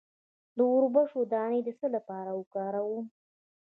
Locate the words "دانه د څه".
1.33-1.87